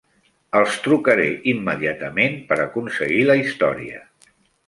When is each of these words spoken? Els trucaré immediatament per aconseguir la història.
Els 0.59 0.77
trucaré 0.85 1.27
immediatament 1.51 2.39
per 2.53 2.59
aconseguir 2.65 3.23
la 3.33 3.39
història. 3.43 4.01